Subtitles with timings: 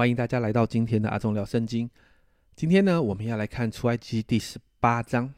[0.00, 1.90] 欢迎大家来到今天的阿忠聊圣经。
[2.56, 5.34] 今天呢，我们要来看出埃及第十八章。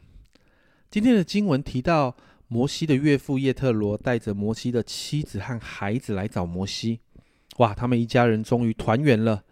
[0.89, 7.01] 今天的经文提到，摩西的岳父叶特罗带着摩西的妻子和孩子来找摩西。
[7.57, 9.43] 哇，他们一家人终于团圆了。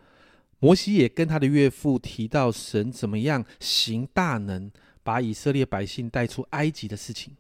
[0.60, 4.70] 摩西也跟他的岳父提到神怎么样行大能，
[5.02, 7.36] 把以色列百姓带出埃及的事情。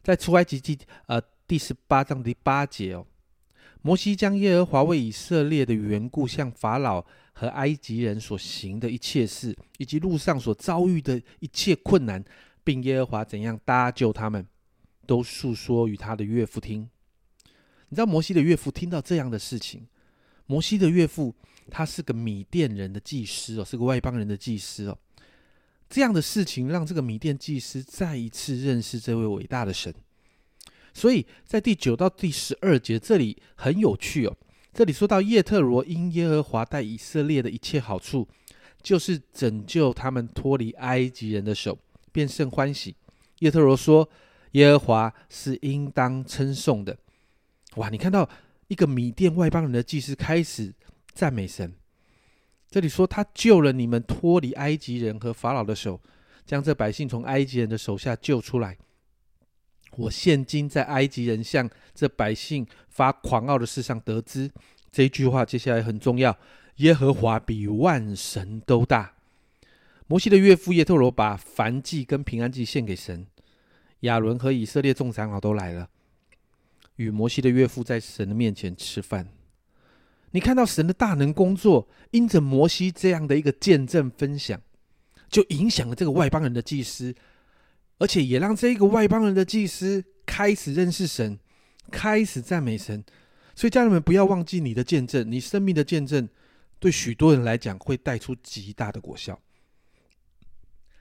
[0.00, 3.04] 在出埃及记呃第十八章第八节哦。
[3.86, 12.24] 摩西将耶和华为以色列的缘故向法老和埃及人所行的一切事，以及路上所遭遇的一切困难，
[12.64, 14.46] 并耶和华怎样搭救他们，
[15.06, 16.88] 都诉说与他的岳父听。
[17.90, 19.86] 你知道摩西的岳父听到这样的事情，
[20.46, 21.34] 摩西的岳父
[21.70, 24.96] 他是个米甸人的祭司哦，是个外邦人的祭司哦。
[25.90, 29.94] 这样的事情让这个米甸祭司再一次认识这位伟大的神。
[30.94, 34.34] 所以在第九到第十二节这里很有趣哦。
[34.72, 38.26] 这里说到叶特罗因耶和华带以色列的一切好处，
[38.82, 41.78] 就是拯救他们脱离埃及人的手，
[42.10, 42.96] 便甚欢喜。
[43.40, 44.08] 叶特罗说
[44.52, 46.96] ：“耶和华是应当称颂的。”
[47.76, 47.88] 哇！
[47.88, 48.28] 你看到
[48.68, 50.72] 一个米甸外邦人的祭司开始
[51.12, 51.74] 赞美神。
[52.70, 56.00] 这里说他救了你们脱离埃及人和法老的手，
[56.46, 58.76] 将这百姓从埃及人的手下救出来。
[59.96, 64.50] 我现今在埃及人向这百姓发狂傲的事上得知，
[64.90, 66.36] 这一句话接下来很重要。
[66.76, 69.14] 耶和华比万神都大。
[70.06, 73.26] 摩西的岳父叶特罗把燔祭跟平安祭献给神，
[74.00, 75.88] 亚伦和以色列众长老都来了，
[76.96, 79.28] 与摩西的岳父在神的面前吃饭。
[80.32, 84.60] 你看到神的大能工作，因着摩西这样的一个见证分享，
[85.28, 87.14] 就影响了这个外邦人的祭司。
[87.98, 91.38] 而且也让这个外邦人的祭司开始认识神，
[91.90, 93.04] 开始赞美神。
[93.54, 96.28] 所以家人们不要忘记你的见证，你生命的见证，
[96.80, 99.40] 对许多人来讲会带出极大的果效。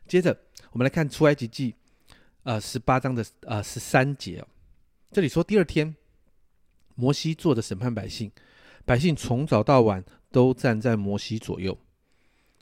[0.07, 0.37] 接着
[0.71, 1.73] 我们来看出埃及记，
[2.43, 4.45] 呃，十八章的呃十三节。
[5.11, 5.95] 这里说第二天，
[6.93, 8.31] 摩西坐着审判百姓，
[8.85, 11.75] 百姓从早到晚都站在摩西左右。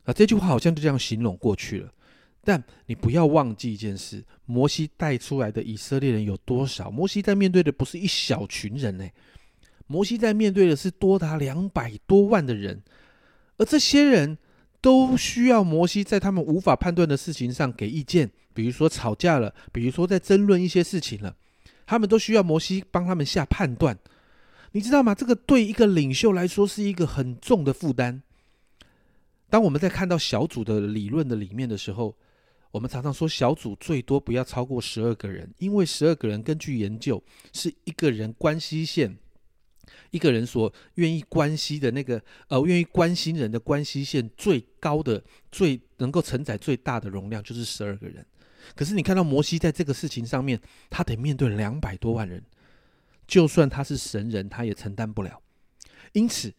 [0.04, 1.94] 啊，这句话好像就这样形容过去了。
[2.44, 6.90] 但你不要忘记一件事：摩西带出来的以色列人有多少？
[6.90, 9.08] 摩西在面对的不是一小群人呢，
[9.88, 12.82] 摩西在面对的是多达两百多万的人，
[13.58, 14.38] 而这些人
[14.82, 21.36] 都需要摩西在他们无法判断的事情上给意见，比如说吵架了，比如说在争论一些事情了，
[21.86, 23.96] 他们都需要摩西帮他们下判断。
[24.72, 25.14] 你知道吗？
[25.14, 28.24] 这个对一个领袖来说是一个很重的负担。
[29.50, 32.16] 当我们在看到小组的理论的里面的时候，
[32.72, 37.22] 我们常常说小组最多不要超过十二个人，因为十二个人根据研究
[37.52, 39.18] 是一个人关系线，
[40.10, 45.22] 一个人所愿意关系的那个呃愿意关心人的关系线最高的、
[45.52, 48.26] 最能够承载最大的容量就是十二个人。
[48.76, 52.42] 可是你看到摩西在这个事情上面，他得面对两百多万人，
[53.28, 55.42] 就算他是神人，他也承担不了。
[56.14, 56.54] 因此。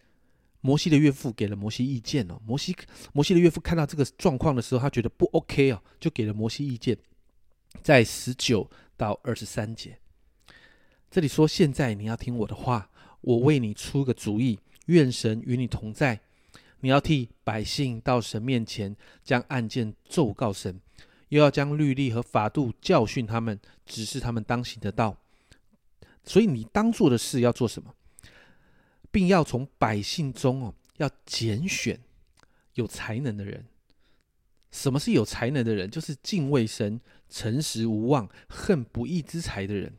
[0.63, 2.41] 摩西的岳父给了摩西意见哦。
[2.47, 2.75] 摩西
[3.13, 6.97] 摩西的岳父看到这个状况的时候，他觉得不 OK 哦，就给了摩西意见。
[7.83, 9.99] 在十九到二十三节，
[11.11, 12.91] 这里说：“现在你要听我的话，
[13.23, 16.21] 我为你出个主意，愿神与你同在。
[16.81, 20.81] 你要替百姓到神面前，将案件奏告神，
[21.31, 25.17] 又要将律例和法度教训他们，指示他们当行的道。
[26.25, 27.95] 所以你当做的事要做什么？”
[29.13, 32.01] 并要从百姓中哦，要拣选
[32.75, 33.67] 有才能的人。
[34.71, 35.91] 什么是有才能的人？
[35.91, 39.93] 就是敬畏神、诚实无妄、恨不义之财的人。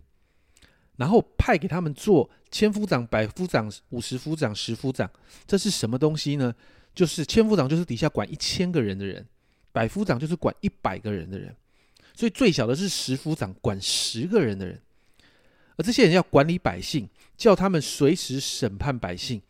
[0.95, 5.09] 然后派给他们做千夫长、百夫长、五十夫长、十夫长。
[5.45, 6.53] 这是什么东西呢？
[6.95, 9.27] 就是千夫长就是底下管一千个人的人，
[9.71, 11.55] 百夫长就是管一百个人的人。
[12.15, 14.81] 所以最小的是十夫长，管十个人的人。
[15.77, 17.07] 而这些人要管理百姓。
[17.43, 19.41] 叫他们随时审判百姓，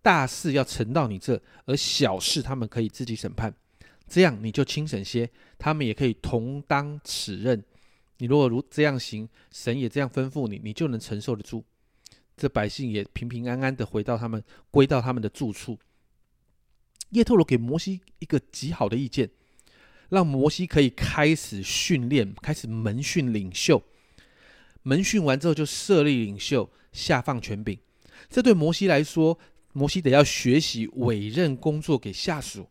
[0.00, 3.54] 大事要呈到你这，而小事他们可以自己审判，
[4.08, 5.28] 这样你就轻省些，
[5.58, 7.62] 他们也可以同当此任。
[8.16, 11.62] 你如果如这样行，神也这样吩咐你，你就能承受得住。
[12.38, 15.78] 这百姓也平平安安的回到他们归到他们的住处。
[17.10, 19.28] 叶特罗给摩西一个极好的意见，
[20.08, 23.82] 让摩西可以开始训练，开始门训领袖。
[24.82, 26.70] 门训完之后，就设立领袖。
[26.92, 27.78] 下放权柄，
[28.28, 29.38] 这对摩西来说，
[29.72, 32.68] 摩西得要学习委任工作给下属，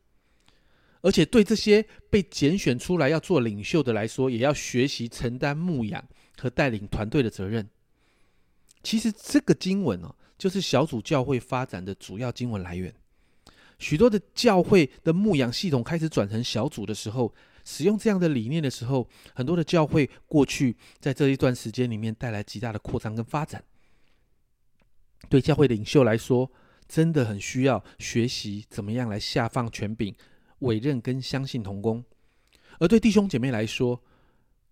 [1.01, 7.67] 而且对这些被拣选出来要做领袖的来说，也要学习承担牧养和带领团队的责任。
[8.83, 12.93] 其实这个经文哦，就是小组教会发展的主要经文来源。
[13.81, 17.33] 许多的教会的牧养系统开始转成小组的时候，
[17.65, 23.63] 使用这样的理念的时候，很多的教会过去在这一段时间里面带来极大的扩张跟发展。
[25.29, 26.51] 对教会领袖来说，
[26.87, 30.13] 真的很需要学习怎么样来下放权柄、
[30.59, 32.03] 委任跟相信同工；
[32.79, 33.99] 而对弟兄姐妹来说，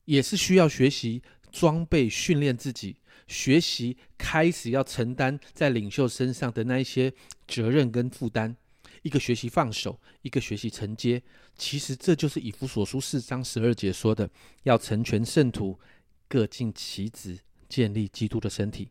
[0.06, 2.97] 也是需要学习装备、训练自己，
[3.27, 7.11] 学习开始要承担在领袖身上的那一些
[7.47, 8.56] 责任跟负担。
[9.01, 11.22] 一个学习放手，一个学习承接。
[11.56, 14.30] 其实这就是以弗所书四章十二节说的：
[14.63, 15.80] 要成全圣徒，
[16.28, 18.90] 各尽其职，建立基督的身体。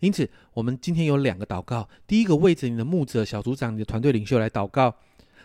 [0.00, 1.88] 因此，我们今天有两个祷告。
[2.06, 4.96] 第一个，为着你的牧者、小组长、你的团队领袖来祷告，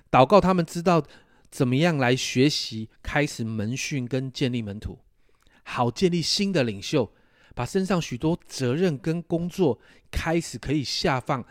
[0.10, 1.06] 祷告他们知道
[1.52, 5.00] 怎么样来学习、开始门训跟建立门徒，
[5.64, 7.12] 好建立新的领袖，
[7.54, 9.80] 把身上许多责任跟工作
[10.10, 11.46] 开始可以下放，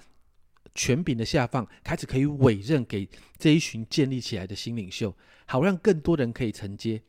[0.79, 5.13] 权柄的下放，开始可以委任给这一群建立起来的新领袖，
[5.45, 7.03] 好让更多人可以承接。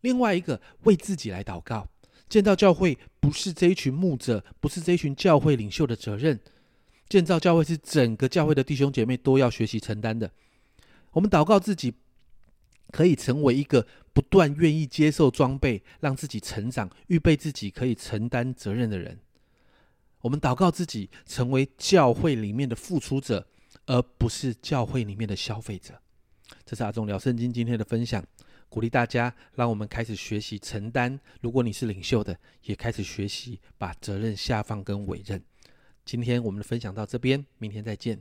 [0.00, 1.86] 另外一个，为自己来祷告。
[2.30, 6.40] 建造教会不是这一群牧者，不是这一群教会领袖的责任。
[7.06, 10.32] 建造教会是整个教会的弟兄姐妹都要学习承担的。
[11.10, 11.92] 我们祷告自己
[12.90, 19.18] 可以成为一个不断愿意接受装备，让自己成长，预备自己可以承担责任的人。
[20.22, 23.46] 我们祷告自己成为教会里面的付出者，
[23.86, 26.00] 而不是教会里面的消费者。
[26.64, 28.24] 这是阿忠聊圣经今天的分享。
[28.68, 31.20] 鼓励大家，让我们开始学习承担。
[31.42, 35.42] 如果你是领袖的，也开始学习把责任下放跟委任。
[36.04, 38.18] 今天我们的分享到这边，明天再见。